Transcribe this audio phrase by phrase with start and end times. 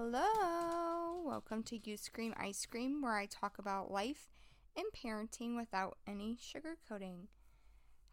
[0.00, 4.28] Hello, welcome to You Scream Ice Cream, where I talk about life
[4.76, 7.26] and parenting without any sugarcoating.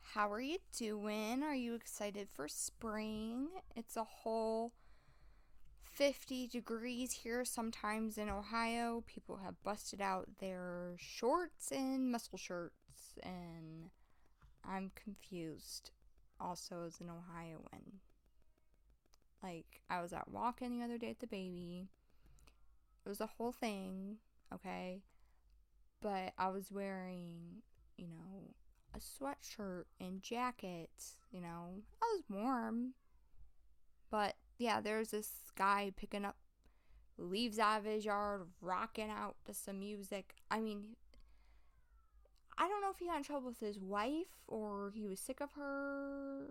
[0.01, 1.43] How are you doing?
[1.43, 3.49] Are you excited for spring?
[3.75, 4.73] It's a whole
[5.83, 9.03] 50 degrees here sometimes in Ohio.
[9.05, 13.91] People have busted out their shorts and muscle shirts, and
[14.67, 15.91] I'm confused
[16.39, 17.99] also as an Ohioan.
[19.45, 21.87] Like, I was out walking the other day with the baby.
[23.05, 24.17] It was a whole thing,
[24.51, 25.03] okay?
[26.01, 27.61] But I was wearing,
[27.95, 28.55] you know,
[28.95, 30.89] a sweatshirt and jacket,
[31.31, 31.83] you know.
[32.01, 32.93] I was warm.
[34.09, 36.37] But yeah, there's this guy picking up
[37.19, 40.33] leaves out of his yard, rocking out to some music.
[40.49, 40.95] I mean,
[42.57, 45.41] I don't know if he got in trouble with his wife or he was sick
[45.41, 46.49] of her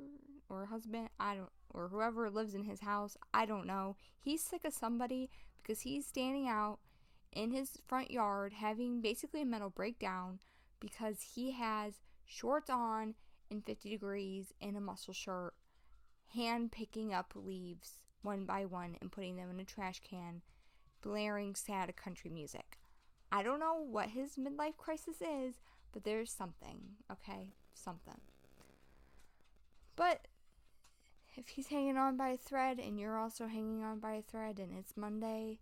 [0.49, 1.09] or husband.
[1.19, 3.17] I don't or whoever lives in his house.
[3.33, 3.97] I don't know.
[4.21, 5.31] He's sick of somebody
[5.63, 6.79] because he's standing out
[7.33, 10.39] in his front yard having basically a mental breakdown
[10.79, 11.95] because he has
[12.25, 13.15] shorts on
[13.51, 15.55] in 50 degrees and a muscle shirt,
[16.35, 20.43] hand picking up leaves one by one and putting them in a trash can,
[21.03, 22.79] blaring sad country music.
[23.31, 25.55] I don't know what his midlife crisis is,
[25.95, 27.55] but there's something, okay?
[27.73, 28.21] Something.
[29.97, 30.27] But
[31.37, 34.59] if he's hanging on by a thread and you're also hanging on by a thread
[34.59, 35.61] and it's Monday,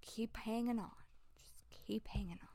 [0.00, 0.90] keep hanging on.
[1.38, 2.48] Just keep hanging on.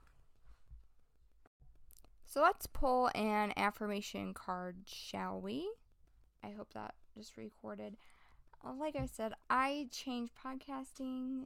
[2.25, 5.69] So let's pull an affirmation card, shall we?
[6.43, 7.95] I hope that just recorded.
[8.65, 11.45] Uh, like I said, I changed podcasting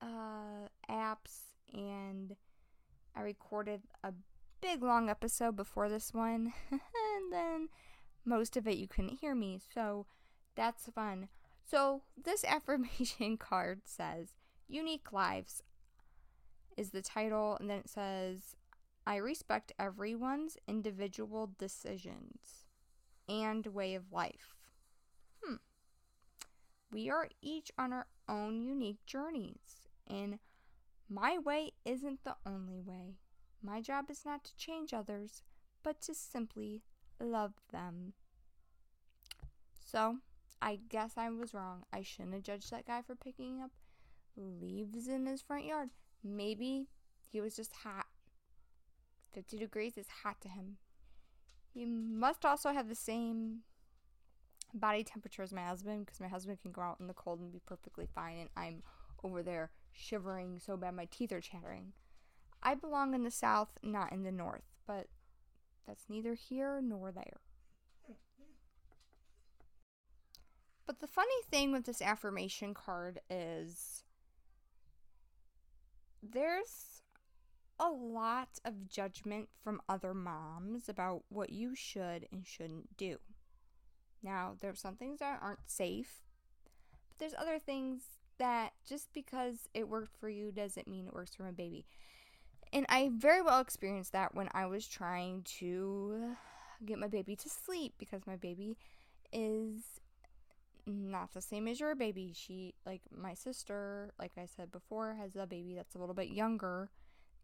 [0.00, 1.40] uh, apps
[1.74, 2.36] and
[3.16, 4.12] I recorded a
[4.60, 6.52] big long episode before this one.
[6.70, 7.68] and then
[8.24, 10.06] most of it you couldn't hear me, so
[10.54, 11.28] that's fun.
[11.64, 14.34] So, this affirmation card says
[14.68, 15.62] Unique Lives
[16.76, 18.56] is the title, and then it says
[19.06, 22.66] I respect everyone's individual decisions
[23.28, 24.54] and way of life.
[25.42, 25.56] Hmm.
[26.92, 30.38] We are each on our own unique journeys, and
[31.08, 33.16] my way isn't the only way.
[33.62, 35.42] My job is not to change others,
[35.82, 36.82] but to simply
[37.20, 38.14] love them.
[39.84, 40.18] So,
[40.62, 41.84] I guess I was wrong.
[41.92, 43.70] I shouldn't have judged that guy for picking up
[44.36, 45.90] leaves in his front yard.
[46.22, 46.86] Maybe
[47.30, 48.06] he was just hot.
[49.32, 50.76] 50 degrees is hot to him.
[51.72, 53.60] He must also have the same
[54.74, 57.52] body temperature as my husband because my husband can go out in the cold and
[57.52, 58.82] be perfectly fine, and I'm
[59.22, 61.92] over there shivering so bad my teeth are chattering.
[62.62, 65.06] I belong in the south, not in the north, but
[65.86, 67.40] that's neither here nor there.
[70.86, 74.02] But the funny thing with this affirmation card is
[76.22, 77.02] there's
[77.78, 83.18] a lot of judgment from other moms about what you should and shouldn't do.
[84.22, 86.22] Now, there are some things that aren't safe,
[87.08, 88.02] but there's other things
[88.38, 91.86] that just because it worked for you doesn't mean it works for my baby.
[92.72, 96.36] And I very well experienced that when I was trying to
[96.84, 98.76] get my baby to sleep because my baby
[99.32, 100.00] is
[100.86, 102.32] not the same as your baby.
[102.34, 106.28] She, like my sister, like I said before, has a baby that's a little bit
[106.28, 106.90] younger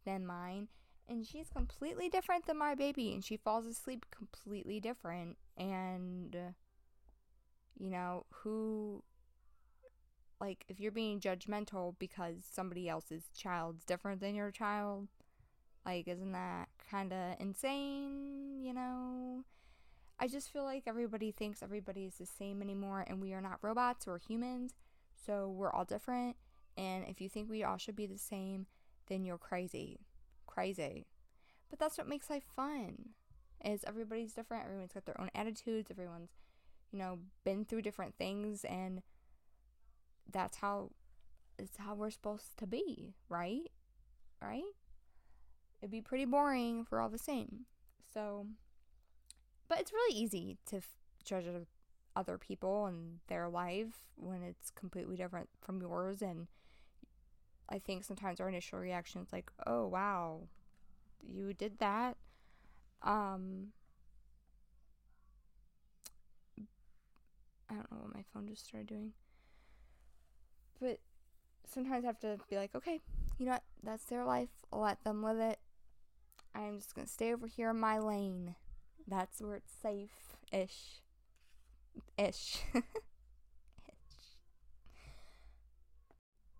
[0.05, 0.69] than mine.
[1.09, 3.13] And she's completely different than my baby.
[3.13, 5.37] And she falls asleep completely different.
[5.57, 6.37] And,
[7.79, 9.03] you know, who,
[10.41, 15.09] like, if you're being judgmental because somebody else's child's different than your child,
[15.87, 19.45] like, isn't that kind of insane, you know?
[20.19, 23.59] I just feel like everybody thinks everybody is the same anymore, and we are not
[23.63, 24.75] robots, we're humans,
[25.27, 26.37] so we're all different.
[26.77, 28.67] And if you think we all should be the same,
[29.07, 30.01] then you're crazy.
[30.47, 31.07] Crazy.
[31.71, 33.11] But that's what makes life fun.
[33.65, 36.31] Is everybody's different, everyone's got their own attitudes, everyone's,
[36.93, 39.03] you know, been through different things and
[40.31, 40.91] that's how
[41.59, 43.71] it's how we're supposed to be, right?
[44.43, 44.63] Right?
[45.81, 47.67] It'd be pretty boring if we're all the same.
[48.13, 48.47] So,
[49.69, 50.95] but it's really easy to f-
[51.25, 51.45] judge
[52.15, 56.23] other people and their life when it's completely different from yours.
[56.23, 56.47] And
[57.69, 60.43] I think sometimes our initial reaction is like, oh, wow,
[61.23, 62.17] you did that.
[63.03, 63.69] Um,
[67.69, 69.13] I don't know what my phone just started doing.
[70.81, 71.01] But
[71.67, 73.01] sometimes I have to be like, okay,
[73.39, 73.63] you know what?
[73.83, 74.49] That's their life.
[74.73, 75.59] I'll let them live it.
[76.67, 78.57] I'm just to stay over here in my lane.
[79.07, 81.01] That's where it's safe ish.
[82.19, 82.59] Ish.
[82.75, 82.83] ish.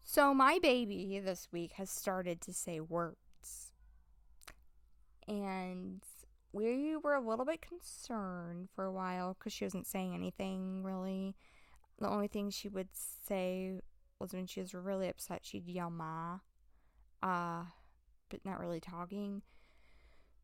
[0.05, 3.73] So, my baby this week has started to say words.
[5.27, 6.03] And
[6.53, 11.35] we were a little bit concerned for a while because she wasn't saying anything really.
[11.99, 13.81] The only thing she would say
[14.21, 16.39] was when she was really upset, she'd yell ma,
[17.23, 17.65] uh,
[18.29, 19.43] but not really talking.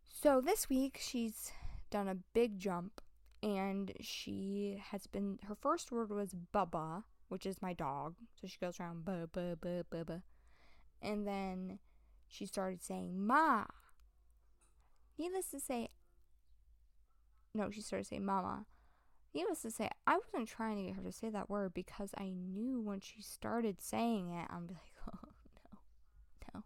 [0.09, 1.53] So this week she's
[1.91, 3.01] done a big jump
[3.43, 8.15] and she has been, her first word was Bubba, which is my dog.
[8.41, 10.23] So she goes around Bubba, Bubba, Bubba.
[11.01, 11.81] And then
[12.29, 13.65] she started saying ma.
[15.19, 15.89] Needless to say,
[17.55, 18.67] no, she started saying mama.
[19.35, 22.31] Needless to say, I wasn't trying to get her to say that word because I
[22.31, 25.29] knew when she started saying it, I'm like, oh
[26.55, 26.63] no,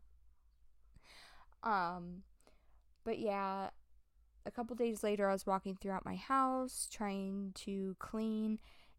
[1.64, 1.70] no.
[1.70, 2.22] Um,
[3.06, 3.70] but yeah,
[4.44, 8.58] a couple days later, I was walking throughout my house trying to clean,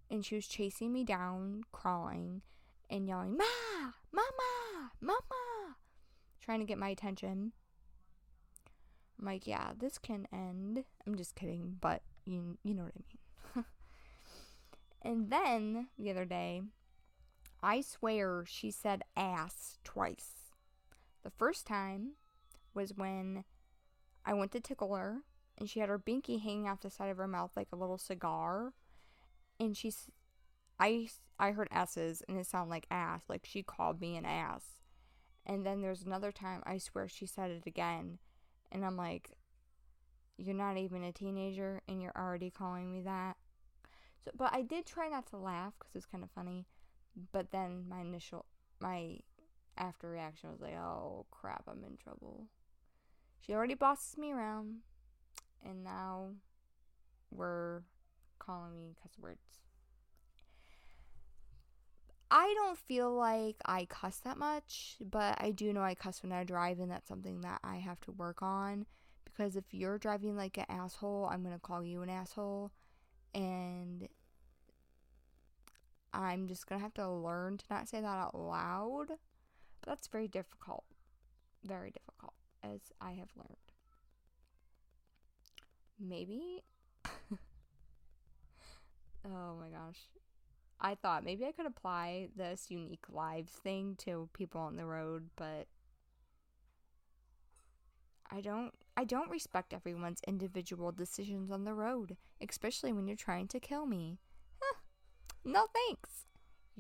[0.10, 2.42] and she was chasing me down, crawling,
[2.90, 3.44] and yelling, "Ma,
[4.14, 5.76] mama, mama,"
[6.40, 7.52] trying to get my attention.
[9.20, 10.86] I'm like, yeah, this can end.
[11.06, 13.04] I'm just kidding, but you you know what I
[13.60, 13.66] mean.
[15.04, 16.64] And then the other day,
[17.62, 20.52] I swear she said ass twice.
[21.24, 22.14] The first time
[22.74, 23.46] was when
[24.28, 25.22] I went to tickle her
[25.58, 27.98] and she had her binky hanging off the side of her mouth like a little
[27.98, 28.74] cigar.
[29.58, 30.12] And she's,
[30.78, 31.08] I,
[31.40, 34.82] I heard S's and it sounded like ass, like she called me an ass.
[35.46, 38.20] And then there's another time, I swear she said it again.
[38.70, 39.32] And I'm like,
[40.38, 43.38] you're not even a teenager and you're already calling me that.
[44.26, 46.66] So, but I did try not to laugh because it's kind of funny.
[47.32, 48.46] But then my initial,
[48.82, 49.20] my
[49.78, 52.48] after reaction was like, oh crap, I'm in trouble.
[53.40, 54.78] She already bosses me around,
[55.64, 56.32] and now
[57.32, 57.82] we're
[58.40, 59.40] calling me cuss words.
[62.30, 66.34] I don't feel like I cuss that much, but I do know I cuss when
[66.34, 68.86] I drive, and that's something that I have to work on.
[69.24, 72.72] Because if you're driving like an asshole, I'm gonna call you an asshole
[73.36, 74.08] and
[76.12, 79.10] I'm just gonna have to learn to not say that out loud.
[79.10, 80.86] But that's very difficult.
[81.64, 82.34] Very difficult,
[82.74, 83.58] as I have learned.
[86.00, 86.64] Maybe.
[89.26, 90.00] oh my gosh.
[90.80, 95.30] I thought maybe I could apply this unique lives thing to people on the road,
[95.36, 95.68] but
[98.30, 103.48] I don't I don't respect everyone's individual decisions on the road, especially when you're trying
[103.50, 104.20] to kill me.
[104.60, 104.80] Huh.
[105.44, 106.26] No thanks.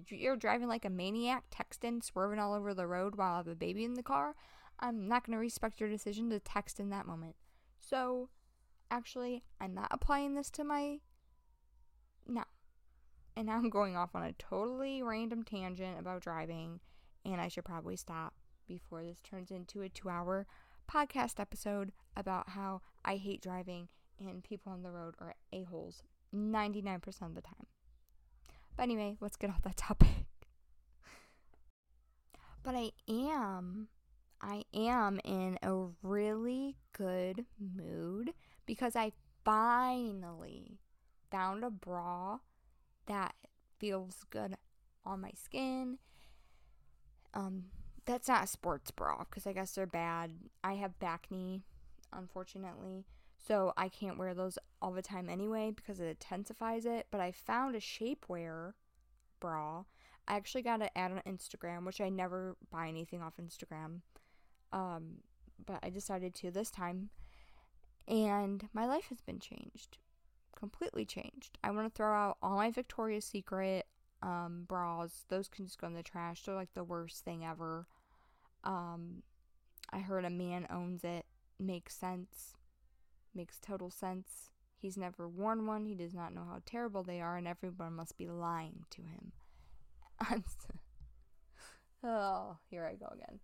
[0.09, 3.55] You're driving like a maniac, texting, swerving all over the road while I have a
[3.55, 4.35] baby in the car.
[4.79, 7.35] I'm not going to respect your decision to text in that moment.
[7.79, 8.29] So,
[8.91, 10.99] actually, I'm not applying this to my.
[12.27, 12.43] No.
[13.35, 16.79] And now I'm going off on a totally random tangent about driving,
[17.23, 18.33] and I should probably stop
[18.67, 20.45] before this turns into a two hour
[20.91, 23.89] podcast episode about how I hate driving
[24.19, 26.03] and people on the road are a-holes
[26.35, 27.67] 99% of the time.
[28.75, 30.25] But anyway, let's get off that topic.
[32.63, 33.87] but I am
[34.41, 38.33] I am in a really good mood
[38.65, 39.13] because I
[39.43, 40.79] finally
[41.31, 42.39] found a bra
[43.07, 43.35] that
[43.79, 44.55] feels good
[45.05, 45.97] on my skin.
[47.33, 47.65] Um,
[48.05, 50.31] that's not a sports bra because I guess they're bad.
[50.63, 51.61] I have bacne,
[52.13, 53.05] unfortunately,
[53.47, 57.07] so I can't wear those all the time anyway because it intensifies it.
[57.11, 58.73] But I found a shapewear
[59.39, 59.83] bra.
[60.27, 64.01] I actually got it ad on Instagram, which I never buy anything off Instagram.
[64.71, 65.17] Um,
[65.65, 67.09] but I decided to this time,
[68.07, 69.97] and my life has been changed,
[70.55, 71.57] completely changed.
[71.63, 73.85] I want to throw out all my Victoria's Secret
[74.21, 75.25] um, bras.
[75.29, 76.43] Those can just go in the trash.
[76.43, 77.87] They're like the worst thing ever.
[78.63, 79.23] Um,
[79.91, 81.25] I heard a man owns it.
[81.59, 82.53] Makes sense.
[83.33, 84.49] Makes total sense.
[84.79, 85.85] He's never worn one.
[85.85, 89.31] He does not know how terrible they are, and everyone must be lying to him.
[92.03, 93.39] oh, here I go again.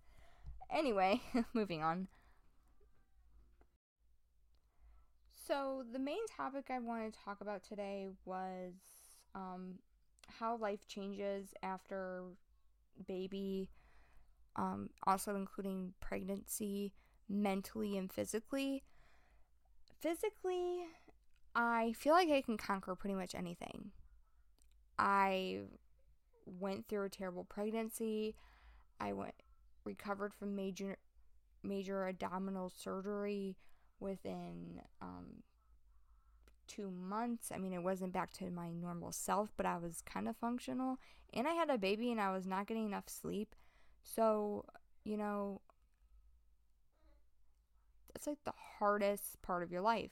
[0.74, 1.22] Anyway,
[1.54, 2.08] moving on.
[5.48, 8.74] So, the main topic I wanted to talk about today was
[9.36, 9.76] um,
[10.28, 12.24] how life changes after
[13.08, 13.70] baby
[14.56, 16.94] um, also including pregnancy,
[17.30, 18.84] mentally and physically.
[20.00, 20.86] Physically,
[21.56, 23.92] I feel like I can conquer pretty much anything.
[25.00, 25.62] I
[26.46, 28.36] went through a terrible pregnancy.
[29.00, 29.36] I went
[29.86, 30.98] recovered from major
[31.64, 33.56] major abdominal surgery
[34.00, 35.44] within um,
[36.68, 37.52] two months.
[37.54, 40.98] I mean, it wasn't back to my normal self, but I was kind of functional.
[41.34, 43.56] And I had a baby and I was not getting enough sleep.
[44.04, 44.66] So,
[45.04, 45.62] you know,
[48.14, 50.12] that's like the hardest part of your life.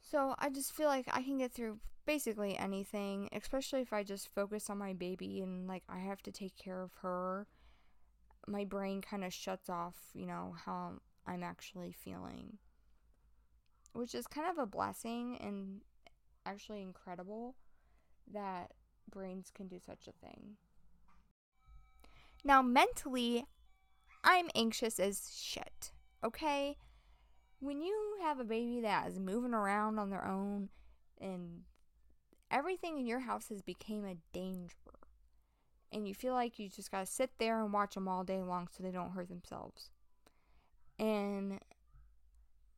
[0.00, 4.34] So I just feel like I can get through basically anything, especially if I just
[4.34, 7.46] focus on my baby and like I have to take care of her.
[8.46, 10.94] My brain kind of shuts off, you know, how
[11.26, 12.58] I'm actually feeling,
[13.92, 15.80] which is kind of a blessing and
[16.44, 17.54] actually incredible
[18.32, 18.72] that
[19.10, 20.56] brains can do such a thing.
[22.44, 23.44] Now, mentally,
[24.24, 25.92] I'm anxious as shit,
[26.24, 26.76] okay?
[27.62, 30.68] when you have a baby that is moving around on their own
[31.20, 31.62] and
[32.50, 34.74] everything in your house has become a danger
[35.92, 38.42] and you feel like you just got to sit there and watch them all day
[38.42, 39.90] long so they don't hurt themselves.
[40.98, 41.60] And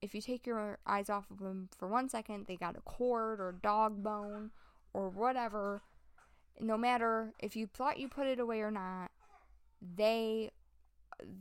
[0.03, 3.41] if you take your eyes off of them for one second they got a cord
[3.41, 4.51] or dog bone
[4.93, 5.83] or whatever.
[6.61, 9.11] No matter if you thought you put it away or not
[9.97, 10.51] they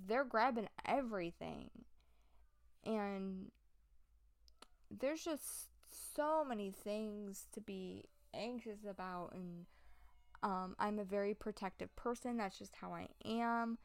[0.07, 1.69] they're grabbing everything.
[2.85, 3.51] And
[4.91, 5.69] there's just
[6.15, 9.65] so many things to be anxious about and
[10.43, 13.79] um, i'm a very protective person that's just how i am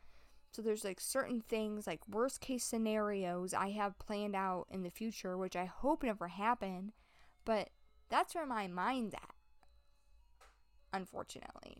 [0.50, 4.90] so there's like certain things like worst case scenarios i have planned out in the
[4.90, 6.92] future which i hope never happen
[7.46, 7.70] but
[8.10, 9.34] that's where my mind's at
[10.92, 11.78] unfortunately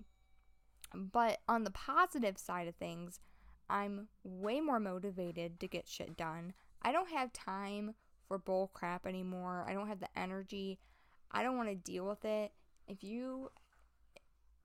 [0.95, 3.21] but on the positive side of things
[3.69, 7.95] i'm way more motivated to get shit done I don't have time
[8.27, 9.65] for bull crap anymore.
[9.69, 10.79] I don't have the energy.
[11.31, 12.53] I don't want to deal with it.
[12.87, 13.51] If you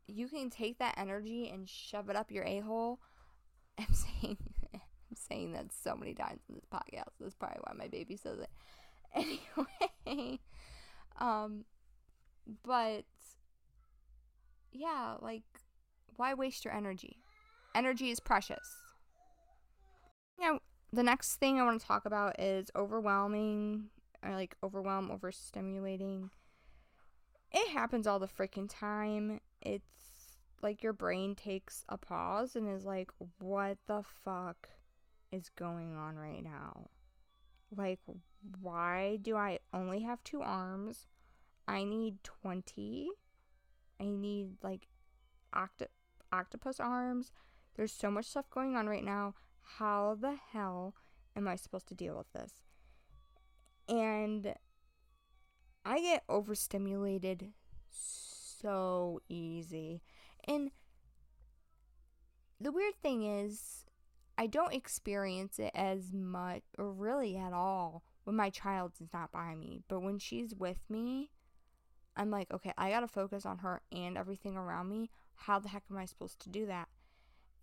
[0.08, 3.00] you can take that energy and shove it up your a hole.
[3.78, 4.38] I'm saying
[4.74, 7.12] I'm saying that so many times in this podcast.
[7.20, 8.50] That's probably why my baby says it.
[10.06, 10.40] Anyway,
[11.20, 11.66] um,
[12.64, 13.06] but
[14.72, 15.44] yeah, like
[16.16, 17.18] why waste your energy?
[17.76, 18.68] Energy is precious.
[20.40, 20.60] Now,
[20.92, 23.90] the next thing I want to talk about is overwhelming
[24.24, 26.30] or like overwhelm, overstimulating.
[27.54, 29.40] It happens all the freaking time.
[29.62, 34.70] It's like your brain takes a pause and is like, what the fuck
[35.32, 36.88] is going on right now?
[37.76, 38.00] Like,
[38.62, 41.08] why do I only have two arms?
[41.68, 43.10] I need 20.
[44.00, 44.88] I need like
[45.54, 45.88] octo-
[46.32, 47.32] octopus arms.
[47.76, 49.34] There's so much stuff going on right now
[49.64, 50.94] how the hell
[51.36, 52.54] am I supposed to deal with this?
[53.88, 54.54] And
[55.86, 57.52] I get overstimulated
[57.90, 60.02] so easy.
[60.48, 60.72] And
[62.60, 63.86] the weird thing is,
[64.38, 69.32] I don't experience it as much, or really at all, when my child is not
[69.32, 69.82] by me.
[69.88, 71.30] But when she's with me,
[72.16, 75.10] I'm like, okay, I gotta focus on her and everything around me.
[75.36, 76.88] How the heck am I supposed to do that?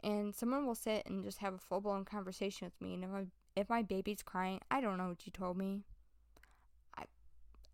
[0.03, 2.95] and someone will sit and just have a full blown conversation with me.
[2.95, 3.25] And if my,
[3.57, 5.85] if my baby's crying, I don't know what you told me.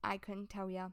[0.07, 0.93] I couldn't tell you.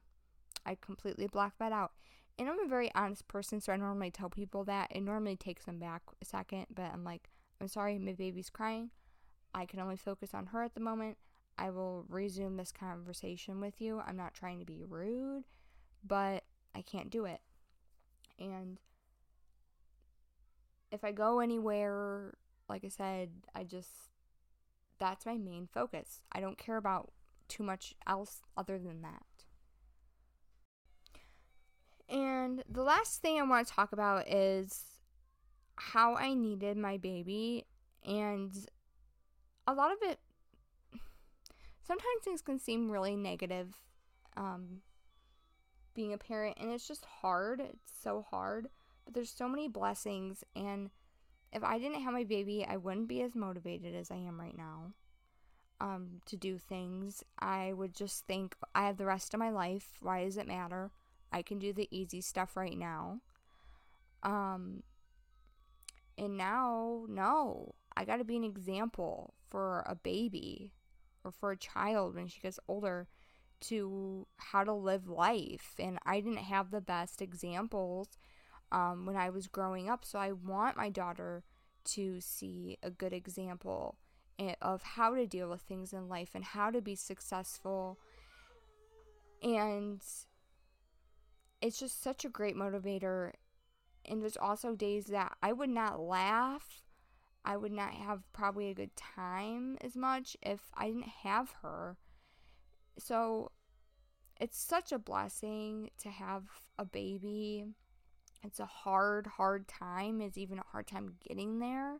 [0.65, 1.91] I completely blocked that out.
[2.39, 4.91] And I'm a very honest person, so I normally tell people that.
[4.91, 7.29] It normally takes them back a second, but I'm like,
[7.61, 8.89] I'm sorry, my baby's crying.
[9.53, 11.17] I can only focus on her at the moment.
[11.57, 14.01] I will resume this conversation with you.
[14.05, 15.43] I'm not trying to be rude,
[16.03, 16.43] but
[16.73, 17.41] I can't do it.
[18.39, 18.79] And
[20.91, 22.33] if I go anywhere,
[22.67, 23.91] like I said, I just
[24.99, 26.21] that's my main focus.
[26.31, 27.11] I don't care about
[27.53, 29.23] too much else other than that.
[32.09, 34.83] And the last thing I want to talk about is
[35.75, 37.65] how I needed my baby
[38.05, 38.51] and
[39.65, 40.19] a lot of it
[41.83, 43.75] sometimes things can seem really negative
[44.37, 44.81] um,
[45.93, 47.59] being a parent and it's just hard.
[47.59, 48.67] It's so hard.
[49.05, 50.89] But there's so many blessings, and
[51.51, 54.57] if I didn't have my baby, I wouldn't be as motivated as I am right
[54.57, 54.93] now
[55.79, 57.23] um, to do things.
[57.39, 59.97] I would just think, I have the rest of my life.
[60.01, 60.91] Why does it matter?
[61.31, 63.19] I can do the easy stuff right now.
[64.21, 64.83] Um,
[66.17, 70.71] and now, no, I got to be an example for a baby
[71.23, 73.07] or for a child when she gets older
[73.61, 75.73] to how to live life.
[75.79, 78.09] And I didn't have the best examples
[78.71, 80.05] um, when I was growing up.
[80.05, 81.43] So I want my daughter
[81.85, 83.97] to see a good example
[84.61, 87.99] of how to deal with things in life and how to be successful.
[89.41, 90.01] And
[91.61, 93.33] it's just such a great motivator.
[94.05, 96.81] And there's also days that I would not laugh.
[97.45, 101.97] I would not have probably a good time as much if I didn't have her.
[102.97, 103.51] So
[104.39, 106.43] it's such a blessing to have
[106.77, 107.65] a baby
[108.43, 110.21] it's a hard, hard time.
[110.21, 111.99] It's even a hard time getting there,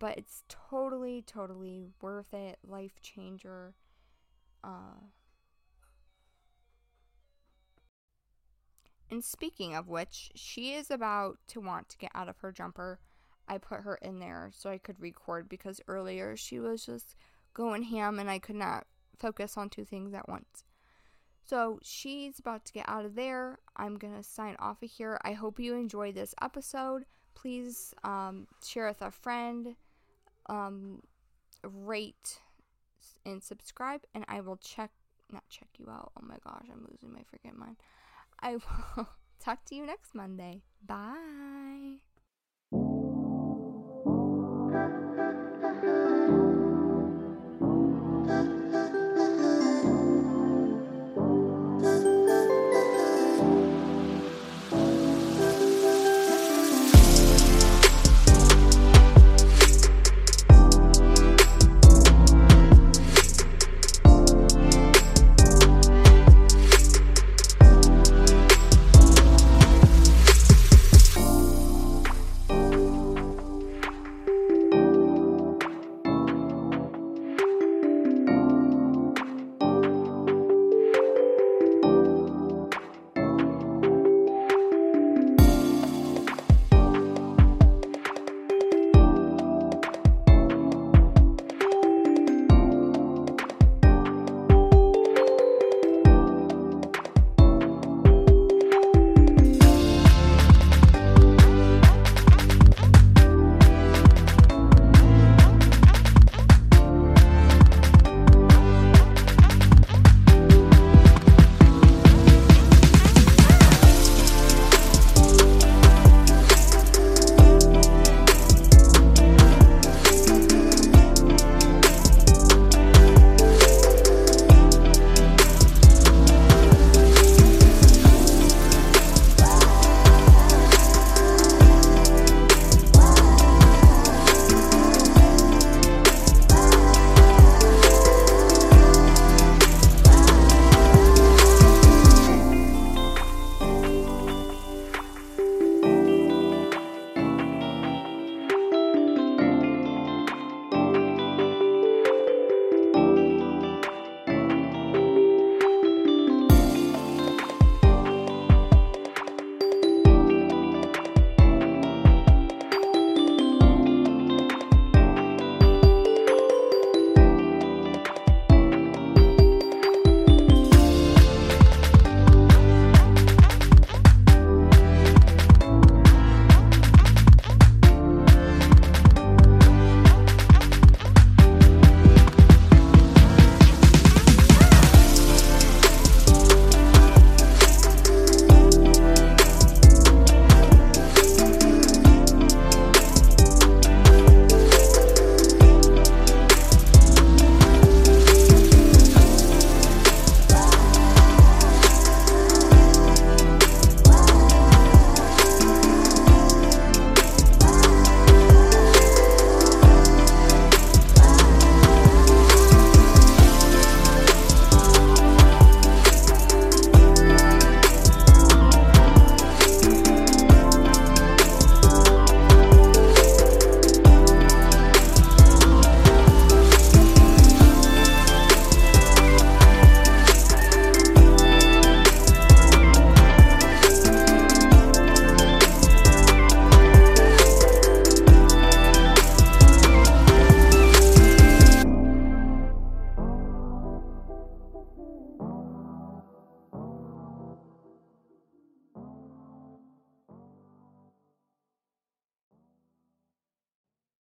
[0.00, 2.58] but it's totally, totally worth it.
[2.66, 3.74] Life changer.
[4.64, 5.04] Uh,
[9.10, 12.98] and speaking of which, she is about to want to get out of her jumper.
[13.46, 17.14] I put her in there so I could record because earlier she was just
[17.52, 18.86] going ham and I could not
[19.18, 20.64] focus on two things at once.
[21.44, 23.58] So she's about to get out of there.
[23.76, 25.20] I'm going to sign off of here.
[25.24, 27.04] I hope you enjoyed this episode.
[27.34, 29.74] Please um, share with a friend,
[30.50, 31.02] um,
[31.64, 32.40] rate,
[33.24, 34.02] and subscribe.
[34.14, 34.90] And I will check,
[35.32, 36.12] not check you out.
[36.18, 37.76] Oh my gosh, I'm losing my freaking mind.
[38.40, 38.56] I
[38.96, 39.08] will
[39.42, 40.62] talk to you next Monday.
[40.84, 42.09] Bye.